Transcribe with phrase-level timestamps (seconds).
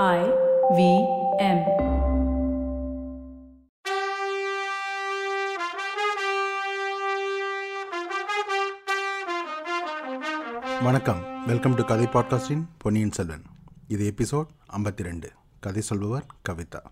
[0.00, 0.20] I
[0.76, 0.82] V
[1.46, 1.58] M.
[10.82, 11.20] வணக்கம்.
[11.46, 13.44] Welcome to கதை பாட்காஸ்டின் பொன்னியின் செல்வன்
[13.88, 14.46] இது எபிசோட்
[14.78, 16.82] ஐம்பத்தி ரெண்டு கதை சொல்பவர் கவிதா.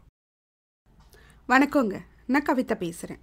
[1.48, 1.96] வணக்கங்க.
[2.26, 3.22] நான் கவிதா பேசுகிறேன்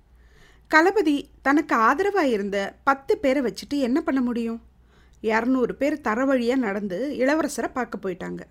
[0.72, 4.62] களபதி தனக்கு ஆதரவாக இருந்த பத்து பேரை வச்சுட்டு என்ன பண்ண முடியும்?
[5.22, 8.44] இரநூறு பேர் தர வழியாக நடந்து இளவரசரை பார்க்க போயிட்டாங்க.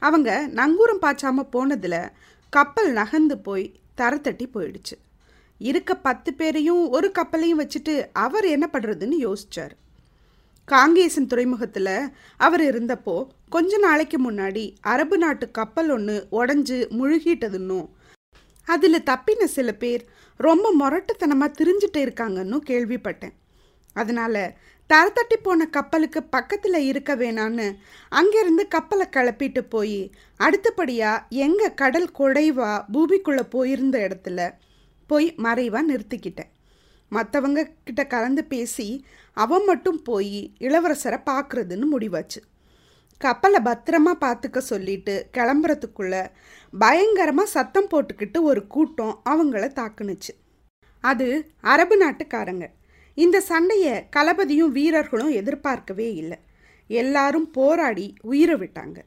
[0.00, 2.02] அவங்க நங்கூரம் பாய்ச்சாம போனதில்
[2.52, 3.66] கப்பல் நகர்ந்து போய்
[3.98, 4.96] தர தட்டி போயிடுச்சு.
[5.60, 9.74] இருக்க பத்து பேரையும் ஒரு கப்பலையும் வச்சுட்டு அவர் என்ன பண்ணுறதுன்னு யோசிச்சார்.
[10.68, 11.94] காங்கேசன் துறைமுகத்தில்
[12.36, 13.16] அவர் இருந்தப்போ
[13.48, 17.88] கொஞ்ச நாளைக்கு முன்னாடி அரபு நாட்டு கப்பல் ஒன்று உடஞ்சி முழுகிட்டதுன்னும்
[18.68, 20.02] அதில் தப்பின சில பேர்
[20.40, 23.34] ரொம்ப முரட்டுத்தனமாக திரிஞ்சிட்டு இருக்காங்கன்னு கேள்விப்பட்டேன்.
[23.92, 24.42] அதனால்
[24.90, 27.66] தரத்தட்டி போன கப்பலுக்கு பக்கத்தில் இருக்க வேணான்னு
[28.12, 30.00] அங்கேருந்து கப்பலை கிளப்பிட்டு போய்
[30.36, 34.48] அடுத்தபடியாக எங்கே கடல் குடைவா பூமிக்குள்ளே போயிருந்த இடத்துல
[35.06, 36.50] போய் மறைவாக நிறுத்திக்கிட்டேன்.
[37.12, 39.06] மற்றவங்க கிட்ட கலந்து பேசி
[39.36, 42.40] அவன் மட்டும் போய் இளவரசரை பார்க்குறதுன்னு முடிவாச்சு.
[43.20, 46.14] கப்பலை பத்திரமா பார்த்துக்க சொல்லிட்டு கிளம்புறதுக்குள்ள
[46.72, 50.32] பயங்கரமாக சத்தம் போட்டுக்கிட்டு ஒரு கூட்டம் அவங்கள தாக்குனுச்சு.
[51.04, 51.26] அது
[51.60, 52.66] அரபு நாட்டுக்காரங்க.
[53.24, 56.38] இந்த சண்டையை களபதியும் வீரர்களும் எதிர்பார்க்கவே இல்லை.
[56.90, 58.98] எல்லாரும் போராடி உயிரை விட்டாங்க.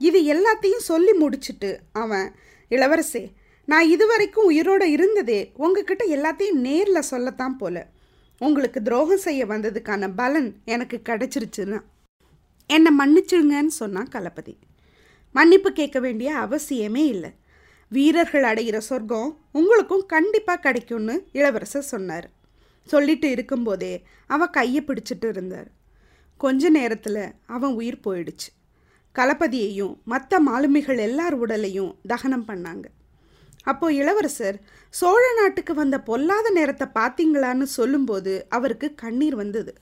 [0.00, 1.70] இது எல்லாத்தையும் சொல்லி முடிச்சுட்டு
[2.02, 2.28] அவன்
[2.70, 3.24] இளவரசே
[3.68, 7.76] நான் இதுவரைக்கும் உயிரோடு இருந்ததே உங்ககிட்ட எல்லாத்தையும் நேரில் சொல்லத்தான் போல.
[8.40, 11.78] உங்களுக்கு துரோகம் செய்ய வந்ததுக்கான பலன் எனக்கு கிடைச்சிருச்சுன்னா.
[12.70, 14.54] என்னை மன்னிச்சிடுங்கன்னு சொன்னான் களபதி
[15.34, 17.30] மன்னிப்பு கேட்க வேண்டிய அவசியமே இல்லை.
[17.92, 22.28] வீரர்கள் அடைகிற சொர்க்கம் உங்களுக்கும் கண்டிப்பாக கிடைக்கும்னு இளவரசர் சொன்னார்.
[22.88, 23.94] சொல்லிட்டு இருக்கும்போதே
[24.26, 25.68] அவன் கையை பிடிச்சிட்டு இருந்தார்.
[26.40, 28.48] கொஞ்ச நேரத்தில் அவன் உயிர் போயிடுச்சு.
[29.14, 32.84] களபதியையும் மற்ற மாலுமிகள் எல்லார் உடலையும் தகனம் பண்ணாங்க.
[33.64, 34.56] அப்போ இளவரசர்
[34.94, 39.72] சோழ நாட்டுக்கு வந்த பொல்லாத நேரத்தை பார்த்தீங்களான்னு சொல்லும்போது அவருக்கு கண்ணீர் வந்தது.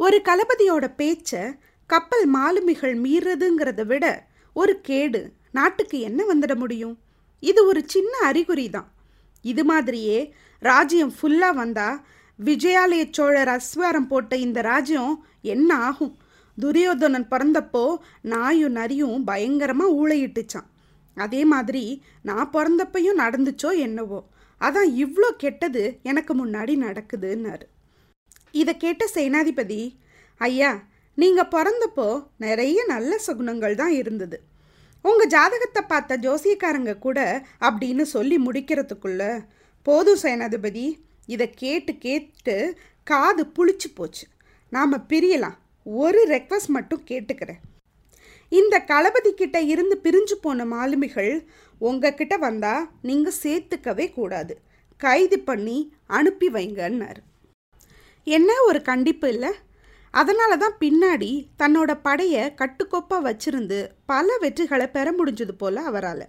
[0.00, 1.42] ஒரு கலபதியோட பேச்சை
[1.90, 4.06] கப்பல் மாலுமிகள் மீறதுங்கிறத விட
[4.56, 5.20] ஒரு கேடு
[5.50, 6.96] நாட்டுக்கு என்ன வந்துட முடியும்?
[7.42, 8.88] இது ஒரு சின்ன அறிகுறி தான்
[9.44, 10.18] இது மாதிரியே
[10.62, 11.98] ராஜ்யம் ஃபுல்லாக வந்தால்
[12.38, 16.12] விஜயாலய சோழர் அஸ்வாரம் போட்ட இந்த ராஜ்யம் என்ன ஆகும்?
[16.58, 17.82] துரியோதனன் பிறந்தப்போ
[18.32, 20.68] நாயும் நரியும் பயங்கரமாக ஊழையிட்டுச்சான்
[21.16, 21.82] அதே மாதிரி
[22.22, 24.20] நான் பிறந்தப்பையும் நடந்துச்சோ என்னவோ
[24.60, 27.66] அதான் இவ்வளோ கெட்டது எனக்கு முன்னாடி நடக்குதுன்னாரு.
[28.54, 29.80] இதை கேட்ட சேனாதிபதி
[30.40, 30.70] ஐயா
[31.18, 34.38] நீங்கள் பிறந்தப்போ நிறைய நல்ல சுகுணங்கள் தான் இருந்தது.
[35.04, 37.18] உங்கள் ஜாதகத்தை பார்த்த ஜோசியக்காரங்க கூட
[37.60, 39.22] அப்படின்னு சொல்லி முடிக்கிறதுக்குள்ள
[39.86, 40.86] போதும் சேனாதிபதி
[41.28, 42.54] இதை கேட்டு கேட்டு
[43.04, 44.26] காது புளிச்சு போச்சு.
[44.70, 45.58] நாம் பிரியலாம்.
[45.84, 47.60] ஒரு ரெக்வஸ்ட் மட்டும் கேட்டுக்கிறேன்.
[48.48, 51.32] இந்த களபதி கிட்ட இருந்து பிரிஞ்சு போன மாலுமிகள்
[51.78, 54.54] உங்ககிட்ட வந்தால் நீங்கள் சேர்த்துக்கவே கூடாது.
[54.96, 57.22] கைது பண்ணி அனுப்பி வைங்கன்னாரு.
[58.24, 59.52] என்ன ஒரு கண்டிப்பு இல்லை?
[60.10, 66.26] அதனால தான் பின்னாடி தன்னோட படையை கட்டுக்கோப்பாக வச்சிருந்து பல வெற்றிகளை பெற முடிஞ்சது போல் அவரால்.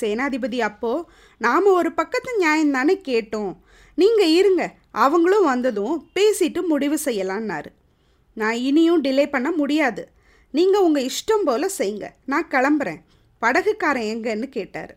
[0.00, 3.56] சேனாதிபதி அப்போ நாம் ஒரு பக்கத்து நியாயம் தானே கேட்டோம்.
[3.94, 7.66] நீங்கள் இருங்க அவங்களும் வந்ததும் பேசிட்டு முடிவு செய்யலான்னாரு.
[8.34, 10.08] நான் இனியும் டிலே பண்ண முடியாது.
[10.50, 12.08] நீங்கள் உங்கள் இஷ்டம் போல் செய்யுங்க.
[12.26, 13.00] நான் கிளம்புறேன்.
[13.42, 14.96] படகுக்காரன் எங்கன்னு கேட்டார்.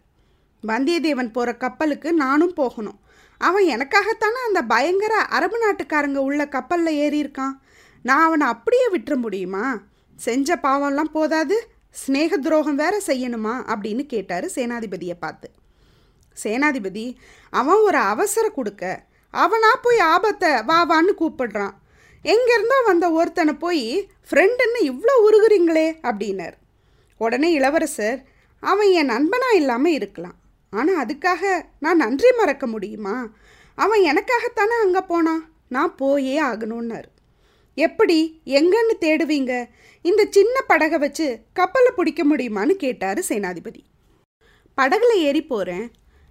[0.68, 3.00] வந்தியத்தேவன் போகிற கப்பலுக்கு நானும் போகணும்.
[3.38, 7.56] அவன் எனக்காகத்தானே அந்த பயங்கர அரபு நாட்டுக்காரங்க உள்ள கப்பலில் ஏறியிருக்கான்.
[8.02, 9.80] நான் அவனை அப்படியே விட்டுற முடியுமா?
[10.16, 11.73] செஞ்ச பாவம்லாம் போதாது.
[12.02, 13.56] ஸ்நேக துரோகம் வேற செய்யணுமா?
[13.74, 15.50] அப்படின்னு கேட்டார் சேனாதிபதியை பார்த்து.
[16.44, 17.18] சேனாதிபதி
[17.50, 21.74] அவன் ஒரு அவசர கொடுக்க அவனா போய் ஆபத்தை வா வான்னு கூப்பிடுறான்.
[22.26, 26.54] எங்கேருந்தோ வந்த ஒருத்தனை போய் ஃப்ரெண்டுன்னு இவ்வளோ உருகுறீங்களே அப்படின்னார்.
[27.18, 28.20] உடனே இளவரசர்
[28.60, 30.38] அவன் என் நண்பனாக இல்லாமல் இருக்கலாம்.
[30.70, 33.16] ஆனால் அதுக்காக நான் நன்றி மறக்க முடியுமா?
[33.76, 35.44] அவன் எனக்காகத்தானே அங்கே போனான்.
[35.68, 37.08] நான் போயே ஆகணும்னார்.
[37.78, 38.18] எப்படி
[38.60, 39.54] எங்கன்னு தேடுவீங்க?
[40.02, 43.82] இந்த சின்ன படகை வச்சு கப்பலை பிடிக்க முடியுமான்னு கேட்டார் சேனாதிபதி.
[44.78, 45.86] படகுல ஏறி போகிறேன்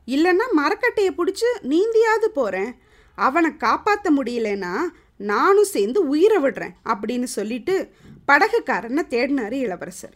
[0.07, 2.73] இல்லைன்னா மரக்கட்டையை பிடிச்சி நீந்தியாவது போகிறேன்
[3.19, 4.75] அவனை காப்பாற்ற முடியலன்னா
[5.17, 7.75] நானும் சேர்ந்து உயிரை விடுறேன் அப்படின்னு சொல்லிட்டு
[8.31, 10.15] படகுக்காரனை தேடினாரு இளவரசர்.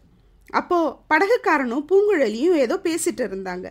[0.50, 3.66] அப்போது படகுக்காரனும் பூங்குழலியும் ஏதோ பேசிட்டு இருந்தாங்க.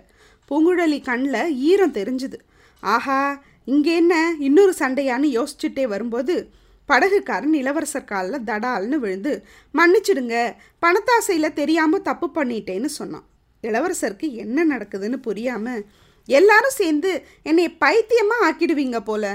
[0.50, 2.38] பூங்குழலி கண்ணில் ஈரம் தெரிஞ்சுது.
[2.84, 3.20] ஆஹா
[3.66, 6.36] இங்கே என்ன இன்னொரு சண்டையான்னு யோசிச்சுட்டே வரும்போது
[6.90, 9.34] படகுக்காரன் இளவரசர் காலில் தடால்னு விழுந்து
[9.80, 10.36] மன்னிச்சிடுங்க
[10.84, 13.26] பணத்தாசையில் தெரியாமல் தப்பு பண்ணிட்டேன்னு சொன்னான்.
[13.64, 15.86] இளவரசருக்கு என்ன நடக்குதுன்னு புரியாமல்
[16.30, 17.12] எல்லாரும் சேர்ந்து
[17.50, 19.26] என்னை பைத்தியமாக ஆக்கிடுவீங்க போல.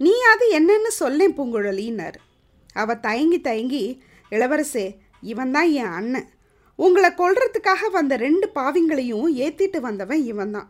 [0.00, 2.18] நீ அது என்னன்னு சொல்லேன் பூங்குழலின்னார்.
[2.82, 3.84] அவ தயங்கி தயங்கி
[4.34, 4.86] இளவரசே
[5.32, 6.28] இவன் தான் என் அண்ணன்.
[6.78, 10.68] உங்களை கொல்றதுக்காக வந்த ரெண்டு பாவிங்களையும் ஏற்றிட்டு வந்தவன் இவன் தான்.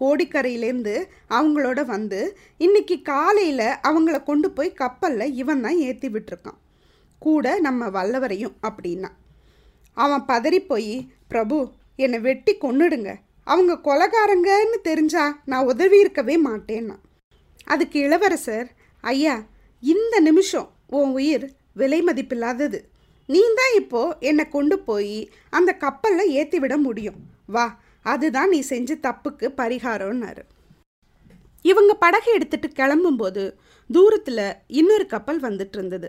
[0.00, 0.94] கோடிக்கரையிலேருந்து
[1.36, 2.20] அவங்களோட வந்து
[2.64, 6.58] இன்னைக்கு காலையில் அவங்கள கொண்டு போய் கப்பலில் இவன் தான் ஏற்றி விட்டுருக்கான்.
[7.18, 9.10] கூட நம்ம வல்லவரையும் அப்படின்னா.
[9.96, 10.94] அவன் பதறி போய்
[11.32, 11.58] பிரபு
[12.04, 13.10] என்னை வெட்டி கொன்னுடுங்க.
[13.52, 16.96] அவங்க கொலகாரங்கன்னு தெரிஞ்சா நான் உதவி இருக்கவே மாட்டேன்னா.
[17.72, 18.68] அதுக்கு இளவரசர்
[19.04, 19.34] ஐயா
[19.82, 20.68] இந்த நிமிஷம்
[20.98, 21.46] உன் உயிர்
[21.80, 22.78] விலை மதிப்பில்லாதது.
[23.28, 24.00] நீ தான் இப்போ
[24.30, 25.16] என்னை கொண்டு போய்
[25.50, 27.18] அந்த கப்பலில் ஏற்றி விட முடியும்.
[27.54, 27.66] வா
[28.12, 30.42] அதுதான் நீ செஞ்ச தப்புக்கு பரிகாரம்னாரு.
[31.64, 33.42] இவங்க படகை எடுத்துட்டு கிளம்பும்போது
[33.90, 34.46] தூரத்தில்
[34.80, 36.08] இன்னொரு கப்பல் வந்துட்டு இருந்தது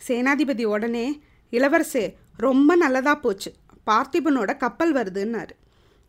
[0.00, 1.06] சேனாதிபதி உடனே
[1.52, 2.04] இளவரசே
[2.36, 3.50] ரொம்ப நல்லதாக போச்சு.
[3.88, 5.54] பார்த்திபனோட கப்பல் வருதுன்னாரு.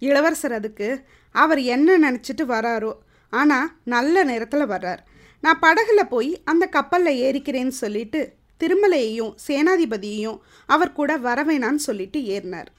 [0.01, 0.87] இளவரசர் அதுக்கு
[1.35, 2.93] அவர் என்ன நினச்சிட்டு வராரோ
[3.33, 5.01] ஆனால் நல்ல நேரத்தில் வர்றார்.
[5.43, 8.21] நான் படகுல போய் அந்த கப்பலில் ஏறிக்கிறேன்னு சொல்லிட்டு
[8.61, 10.39] திருமலையையும் சேனாதிபதியையும்
[10.69, 12.69] அவர் கூட வர வேணான்னு சொல்லிட்டு ஏறினார்.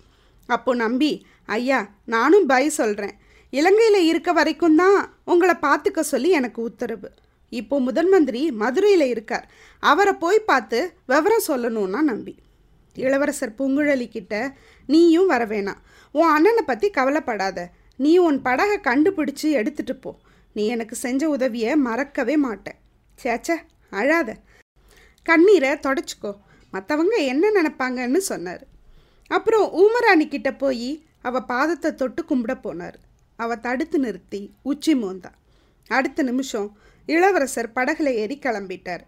[0.47, 3.15] அப்போ நம்பி ஐயா நானும் பை சொல்கிறேன்
[3.51, 7.09] இலங்கையில் இருக்க வரைக்கும் தான் உங்களை பார்த்துக்க சொல்லி எனக்கு உத்தரவு.
[7.49, 9.47] இப்போ முதல் மந்திரி மதுரையில் இருக்கார்.
[9.81, 12.35] அவரை போய் பார்த்து விவரம் சொல்லணும்னா நம்பி.
[12.95, 14.57] இளவரசர் பூங்குழலி கிட்ட
[14.87, 15.81] நீயும் வர வேணாம்.
[16.13, 17.69] உன் அண்ணனை பற்றி கவலைப்படாத.
[17.97, 20.19] நீ உன் படகை கண்டுபிடிச்சி எடுத்துட்டு போ.
[20.53, 22.79] நீ எனக்கு செஞ்ச உதவியை மறக்கவே மாட்டேன்.
[23.25, 23.57] சேச்ச
[23.91, 24.37] அழாத.
[25.23, 26.33] கண்ணீரை தொடச்சிக்கோ.
[26.73, 28.65] மற்றவங்க என்ன நினப்பாங்கன்னு சொன்னார்.
[29.29, 32.95] அப்புறம் ஊமராணி கிட்ட போய் அவ பாதத்தை தொட்டு கும்பிட போனார்.
[33.37, 35.31] அவ தடுத்து நிறுத்தி உச்சி மோந்தா.
[35.89, 39.01] அடுத்த நிமிஷம் இளவரசர் படகுல ஏறி கிளம்பிட்டார்.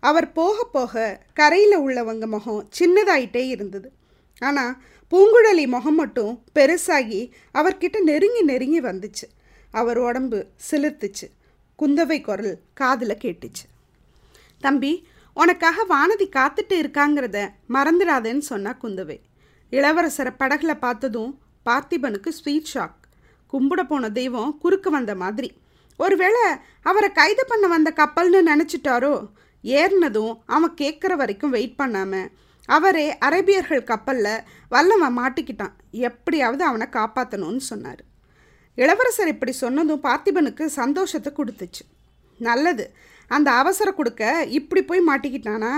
[0.00, 3.92] அவர் போக போக கரையில் உள்ளவங்க முகம் சின்னதாயிட்டே இருந்தது.
[4.38, 4.76] ஆனால்
[5.10, 9.26] பூங்குழலி முகம் மட்டும் பெருசாகி அவர்கிட்ட நெருங்கி நெருங்கி வந்துச்சு.
[9.70, 11.26] அவர் உடம்பு சிலிர்த்துச்சு.
[11.78, 13.64] குந்தவை குரல் காதில் கேட்டுச்சு.
[14.60, 19.18] தம்பி உனக்காக வானதி காத்துட்டு இருக்காங்கிறத மறந்துடாதேன்னு சொன்னா குந்தவை.
[19.72, 21.32] இளவரசரை படகுல பார்த்ததும்
[21.66, 22.98] பார்த்திபனுக்கு ஸ்வீட் ஷாக்
[23.52, 25.48] கும்பிட போன தெய்வம் குறுக்கு வந்த மாதிரி.
[25.96, 26.42] ஒருவேளை
[26.82, 29.14] அவரை கைது பண்ண வந்த கப்பல்னு நினச்சிட்டாரோ?
[29.64, 32.30] ஏறினதும் அவன் கேட்குற வரைக்கும் வெயிட் பண்ணாமல்
[32.68, 35.74] அவரே அரேபியர்கள் கப்பலில் வல்லவன் மாட்டிக்கிட்டான்.
[35.90, 38.02] எப்படியாவது அவனை காப்பாற்றணும்னு சொன்னார்.
[38.74, 41.82] இளவரசர் இப்படி சொன்னதும் பார்த்திபனுக்கு சந்தோஷத்தை கொடுத்துச்சு.
[42.40, 42.84] நல்லது
[43.30, 45.74] அந்த அவசர கொடுக்க இப்படி போய் மாட்டிக்கிட்டானா?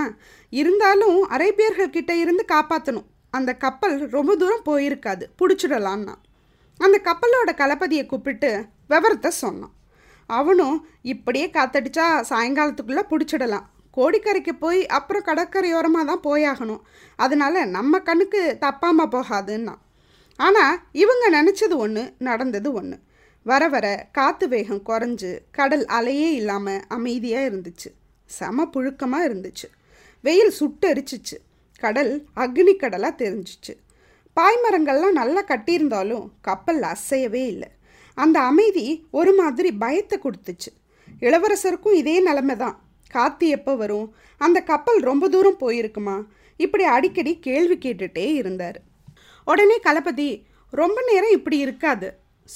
[0.49, 5.25] இருந்தாலும் அரேபியர்கள்கிட்ட இருந்து காப்பாற்றணும் அந்த கப்பல் ரொம்ப தூரம் போயிருக்காது.
[5.39, 6.15] பிடிச்சிடலான்னா
[6.79, 8.49] அந்த கப்பலோட கலப்பதியை கூப்பிட்டு
[8.91, 9.73] விவரத்தை சொன்னான்.
[10.29, 10.77] அவனும்
[11.13, 13.65] இப்படியே காத்தடிச்சா சாயங்காலத்துக்குள்ளே பிடிச்சிடலாம்.
[13.97, 16.83] கோடிக்கரைக்கு போய் அப்புறம் கடற்கரையோரமாக தான் போயாகணும்.
[17.19, 19.75] அதனால நம்ம கண்ணுக்கு தப்பாமல் போகாதுன்னா
[20.39, 22.97] ஆனால் இவங்க நினச்சது ஒன்று நடந்தது ஒன்று
[23.45, 23.87] வர வர
[24.17, 27.89] காற்று வேகம் குறைஞ்சு கடல் அலையே இல்லாமல் அமைதியாக இருந்துச்சு.
[28.29, 29.67] செம புழுக்கமாக இருந்துச்சு.
[30.23, 31.37] வெயில் சுட்டெரிச்சிச்சு.
[31.85, 33.73] கடல் அக்னி கடலாக தெரிஞ்சிச்சு
[34.37, 37.69] பாய்மரங்கள்லாம் நல்லா கட்டியிருந்தாலும் கப்பல் அசையவே இல்லை.
[38.17, 40.71] அந்த அமைதி ஒரு மாதிரி பயத்தை கொடுத்துச்சு.
[41.19, 42.77] இளவரசருக்கும் இதே நிலைமை தான்.
[43.09, 44.07] காற்று எப்போ வரும்?
[44.37, 46.15] அந்த கப்பல் ரொம்ப தூரம் போயிருக்குமா?
[46.57, 48.79] இப்படி அடிக்கடி கேள்வி கேட்டுட்டே இருந்தார்.
[49.45, 50.29] உடனே களபதி
[50.71, 52.07] ரொம்ப நேரம் இப்படி இருக்காது.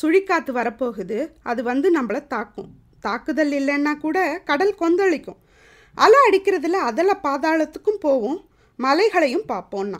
[0.01, 1.19] சுழிக்காத்து வரப்போகுது.
[1.43, 2.71] அது வந்து நம்மளை தாக்கும்.
[2.99, 5.41] தாக்குதல் இல்லைன்னா கூட கடல் கொந்தளிக்கும்.
[5.97, 8.39] அலை அடிக்கிறதுல அதில் பாதாளத்துக்கும் போவோம்.
[8.79, 9.99] மலைகளையும் பார்ப்போம்னா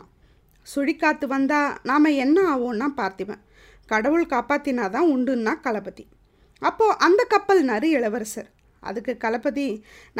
[0.66, 3.42] சுழிக்காத்து வந்தால் நாம் என்ன ஆவோன்னா பார்த்திபன்.
[3.86, 6.04] கடவுள் காப்பாத்தினாதான் உண்டுன்னா களபதி
[6.62, 8.48] அப்போது அந்த கப்பல் நறு இளவரசர்.
[8.82, 9.66] அதுக்கு களபதி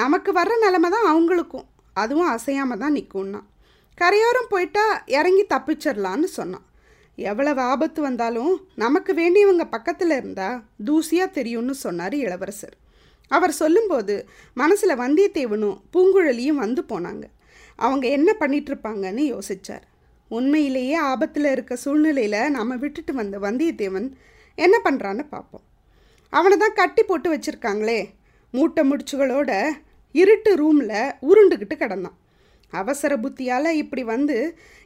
[0.00, 1.66] நமக்கு வர்ற நிலமை தான் அவங்களுக்கும்.
[1.96, 3.40] அதுவும் அசையாமல் தான் நிற்கும்னா
[3.98, 4.84] கரையோரம் போயிட்டா
[5.18, 6.66] இறங்கி தப்பிச்சிடலான்னு சொன்னான்.
[7.18, 12.76] எவ்வளவு ஆபத்து வந்தாலும் நமக்கு வேண்டியவங்க பக்கத்தில் இருந்தால் தூசியாக தெரியும்னு சொன்னார் இளவரசர்.
[13.30, 14.14] அவர் சொல்லும்போது
[14.56, 17.24] மனசில் வந்தியத்தேவனும் பூங்குழலியும் வந்து போனாங்க.
[17.78, 19.84] அவங்க என்ன பண்ணிகிட்ருப்பாங்கன்னு யோசித்தார் யோசிச்சார்.
[20.30, 24.08] உண்மையிலேயே ஆபத்தில் இருக்க சூழ்நிலையில் நாம் விட்டுட்டு வந்த வந்தியத்தேவன்
[24.58, 25.64] என்ன பண்ணுறான்னு பார்ப்போம்
[26.32, 28.00] அவனை தான் கட்டி போட்டு வச்சுருக்காங்களே.
[28.54, 29.50] மூட்டை முடிச்சுகளோட
[30.14, 32.16] இருட்டு ரூமில் உருண்டுக்கிட்டு கிடந்தான்.
[32.72, 34.36] அவசர புத்தியால் இப்படி வந்து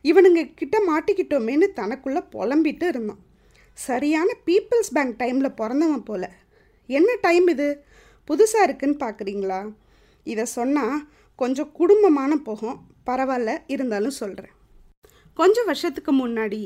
[0.04, 3.22] இவனுங்க கிட்ட மாட்டிக்கிட்டோமேன்னு தனக்குள்ளே புலம்பிட்டு இருந்தான்.
[3.78, 6.28] சரியான பீப்புள்ஸ் பேங்க் டைமில் பிறந்தவன் போல்.
[6.87, 7.68] என்ன டைம் இது?
[8.28, 9.61] புதுசாக இருக்குன்னு பார்க்குறீங்களா
[10.26, 10.99] இதை சொன்னால்
[11.42, 14.56] கொஞ்சம் குடும்பமான போகும் பரவாயில்ல இருந்தாலும் சொல்கிறேன்
[15.38, 16.61] கொஞ்சம் வருஷத்துக்கு முன்னாடி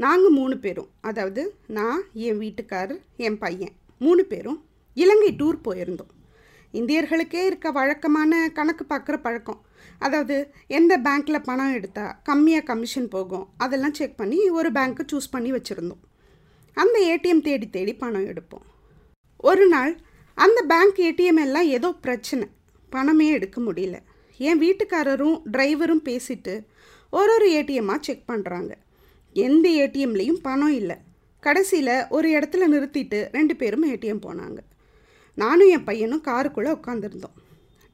[0.00, 1.42] நாங்கள் மூணு பேரும் அதாவது
[1.78, 4.58] நான் என் வீட்டுக்காரர் என் பையன் மூணு பேரும்
[4.96, 6.12] இலங்கை டூர் போயிருந்தோம்.
[6.78, 9.60] இந்தியர்களுக்கே இருக்க வழக்கமான கணக்கு பார்க்குற பழக்கம்.
[9.98, 10.36] அதாவது
[10.78, 16.02] எந்த பேங்க்கில் பணம் எடுத்தால் கம்மியாக கமிஷன் போகும் அதெல்லாம் செக் பண்ணி ஒரு பேங்க்கை சூஸ் பண்ணி வச்சுருந்தோம்.
[16.76, 18.66] அந்த ஏடிஎம் தேடி தேடி பணம் எடுப்போம்.
[19.50, 19.94] ஒரு நாள்
[20.38, 22.46] அந்த பேங்க் ஏடிஎம் எல்லாம் ஏதோ பிரச்சனை
[22.92, 23.96] பணமே எடுக்க முடியல.
[24.38, 26.66] என் வீட்டுக்காரரும் டிரைவரும் பேசிட்டு
[27.10, 28.72] ஒரு ஒரு ஏடிஎம்மாக செக் பண்ணுறாங்க
[29.32, 30.96] எந்த ஏடிஎம்லேயும் பணம் இல்லை.
[31.40, 34.58] கடைசியில் ஒரு இடத்துல நிறுத்திட்டு ரெண்டு பேரும் ஏடிஎம் போனாங்க.
[35.34, 37.36] நானும் என் பையனும் காருக்குள்ளே உட்காந்துருந்தோம்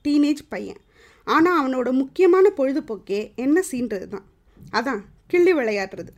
[0.09, 0.80] டீனேஜ் பையன்.
[1.25, 4.25] ஆனால் அவனோட முக்கியமான பொழுதுபோக்கே என்ன சீன்றது தான்.
[4.73, 6.09] அதான் கிள்ளி விளையாடுறது.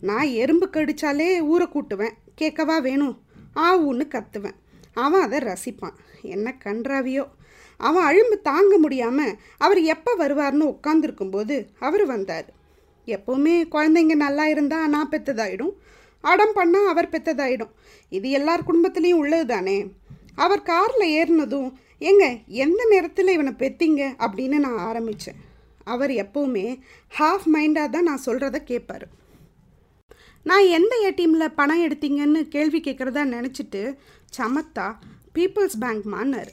[0.00, 2.12] நான் எறும்பு கடிச்சாலே ஊரை கூட்டுவேன்.
[2.40, 3.20] கேட்கவா வேணும்?
[3.56, 4.58] ஆ ஊன்னு கத்துவேன்.
[4.94, 5.94] அவன் அதை ரசிப்பான்.
[6.22, 7.28] என்ன கன்றாவியோ.
[7.76, 12.46] அவன் அழும்பு தாங்க முடியாமல் அவர் எப்போ வருவார்னு உட்காந்துருக்கும்போது அவர் வந்தார்.
[13.06, 15.72] எப்போவுமே குழந்தைங்க நல்லா இருந்தால் நான் பெற்றதாயிடும்
[16.20, 17.70] அடம் பண்ணால் அவர் பெற்றதாயிடும்
[18.08, 19.86] இது எல்லார் குடும்பத்துலேயும் உள்ளது தானே
[20.34, 24.14] அவர் காரில் ஏறினதும் ஏங்க எந்த நேரத்தில் இவனை பெத்திங்க?
[24.18, 25.36] அப்படின்னு நான் ஆரம்பித்தேன்
[25.84, 26.80] அவர் எப்போவுமே
[27.18, 29.08] ஹாஃப் மைண்டாக தான் நான் சொல்கிறத கேட்பார்
[30.42, 33.98] நான் எந்த ஏடிஎம்மில் பணம் எடுத்தீங்கன்னு கேள்வி கேட்குறதா நினச்சிட்டு
[34.38, 34.94] சமத்தா
[35.32, 36.52] பீப்புள்ஸ் பேங்க் மான்னார்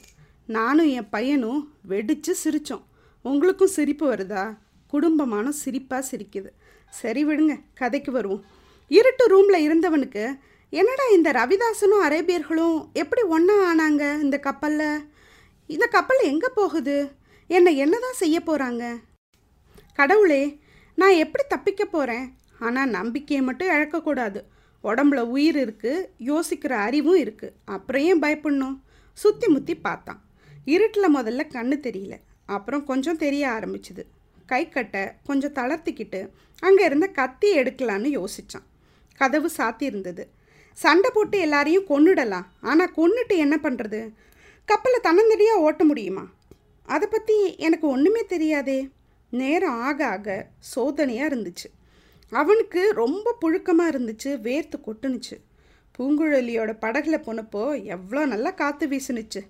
[0.56, 2.84] நானும் என் பையனும் வெடித்து சிரித்தோம்
[3.24, 4.44] உங்களுக்கும் சிரிப்பு வருதா?
[4.92, 6.50] குடும்பமான சிரிப்பாக சிரிக்குது.
[6.92, 8.42] சரி விடுங்க கதைக்கு வருவோம்.
[8.90, 10.24] இருட்டு ரூமில் இருந்தவனுக்கு
[10.72, 15.02] என்னடா இந்த ரவிதாசனும் அரேபியர்களும் எப்படி ஒன்றா ஆனாங்க இந்த கப்பலில்?
[15.74, 16.96] இந்த கப்பல் எங்கே போகுது?
[17.50, 18.84] என்னை என்னதான் செய்ய போகிறாங்க
[19.98, 20.42] கடவுளே
[20.98, 22.26] நான் எப்படி தப்பிக்க போகிறேன்
[22.66, 24.40] ஆனால் நம்பிக்கையை மட்டும் இழக்கக்கூடாது.
[24.84, 28.76] உடம்புல உயிர் இருக்குது யோசிக்கிற அறிவும் இருக்குது அப்புறம் ஏன் பயப்படணும்?
[29.18, 30.20] சுற்றி முற்றி பார்த்தான்.
[30.66, 32.14] இருட்டில் முதல்ல கண்ணு தெரியல.
[32.46, 34.02] அப்புறம் கொஞ்சம் தெரிய ஆரம்பிச்சுது.
[34.46, 36.20] கை கட்டை கொஞ்சம் தளர்த்திக்கிட்டு
[36.58, 38.66] அங்கே இருந்த கத்தி எடுக்கலான்னு யோசித்தான்
[39.16, 40.24] கதவு சாத்தி இருந்தது.
[40.78, 42.46] சண்டை போட்டு எல்லாரையும் கொன்னுடலாம்.
[42.60, 44.00] ஆனால் கொன்னுட்டு என்ன பண்ணுறது
[44.68, 46.24] கப்பலை தன்னந்தடியாக ஓட்ட முடியுமா?
[46.86, 48.88] அதை பற்றி எனக்கு ஒன்றுமே தெரியாதே.
[49.30, 51.68] நேரம் ஆக ஆக சோதனையாக இருந்துச்சு.
[52.30, 54.30] அவனுக்கு ரொம்ப புழுக்கமாக இருந்துச்சு.
[54.46, 55.36] வேர்த்து கொட்டுனுச்சு.
[55.98, 59.42] பூங்குழலியோட படகுல போனப்போ எவ்வளோ நல்லா காற்று வீசுனுச்சு.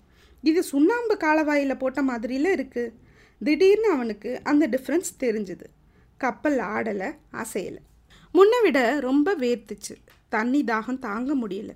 [0.42, 2.92] இது சுண்ணாம்பு காலவாயில் போட்ட மாதிரியில் இருக்குது
[3.44, 5.64] திடீர்னு அவனுக்கு அந்த டிஃப்ரென்ஸ் தெரிஞ்சுது.
[6.18, 7.82] கப்பல் ஆடலை அசையலை.
[8.32, 9.94] முன்னை விட ரொம்ப வேர்த்துச்சு.
[10.28, 11.70] தண்ணி தாகம் தாங்க முடியல.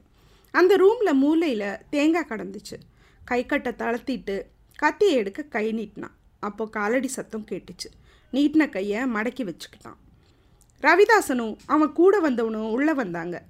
[0.50, 2.78] அந்த ரூமில் மூலையில் தேங்காய் கடந்துச்சு.
[3.25, 4.42] கை கட்டை தளர்த்திட்டு
[4.76, 6.16] கத்தியை எடுக்க கை நீட்டினான்.
[6.40, 7.88] அப்போது காலடி சத்தம் கேட்டுச்சு.
[8.32, 9.99] நீட்டின கையை மடக்கி வச்சுக்கிட்டான்.
[10.80, 13.42] ரவிதாசனும் அவன் கூட வந்தவனும் உள்ளே வந்தாங்க.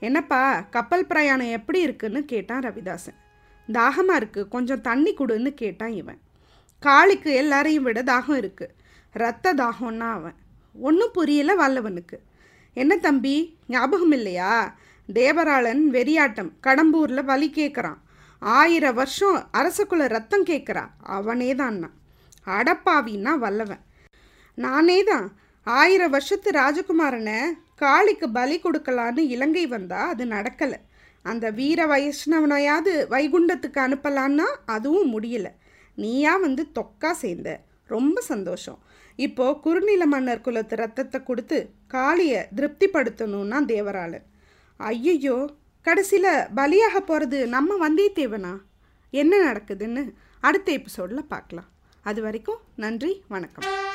[0.00, 2.24] என்னப்பா கப்பல் பிரயாணம் எப்படி இருக்குன்னு?
[2.24, 3.18] கேட்டான் ரவிதாசன்.
[3.68, 6.20] தாகமாக இருக்குது கொஞ்சம் தண்ணி கொடுன்னு கேட்டான் இவன்.
[6.78, 8.74] காளிக்கு எல்லாரையும் விட தாகம் இருக்குது
[9.14, 10.36] ரத்த தாகம்னா அவன்.
[10.74, 12.18] ஒன்றும் புரியல வல்லவனுக்கு.
[12.76, 13.34] என்ன தம்பி
[13.66, 14.74] ஞாபகம் இல்லையா?
[15.08, 17.98] தேவராளன் வெறியாட்டம் கடம்பூரில் வலி கேட்குறான்
[18.42, 21.78] ஆயிரம் வருஷம் அரசக்குள்ள ரத்தம் கேட்குறா அவனே தான்
[22.46, 23.82] அடப்பாவின்னா வல்லவன்.
[24.54, 25.26] நானே தான்
[25.62, 27.36] ஆயிரம் வருஷத்து ராஜகுமாரனை
[27.76, 30.78] காளிக்கு பலி கொடுக்கலான்னு இலங்கை வந்தா அது நடக்கலை.
[31.22, 35.48] அந்த வீர வைஷ்ணவனையாவது வைகுண்டத்துக்கு அனுப்பலான்னா அதுவும் முடியல.
[35.94, 37.60] நீயா வந்து தொக்கா சேர்ந்த.
[37.86, 38.78] ரொம்ப சந்தோஷம்.
[39.16, 44.26] இப்போ குறுநில மன்னர் குலத்து ரத்தத்தை கொடுத்து காளியை திருப்திப்படுத்தணும்னா தேவராளன்
[44.76, 45.36] ஐயையோ
[45.82, 48.54] கடைசியில் பலியாக போகிறது நம்ம வந்தியத்தேவனா?
[49.10, 50.04] என்ன நடக்குதுன்னு
[50.40, 51.70] அடுத்த எபிசோடில் பார்க்கலாம்.
[52.02, 53.91] அது வரைக்கும் நன்றி வணக்கம்.